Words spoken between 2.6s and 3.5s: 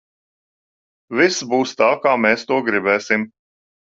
gribēsim!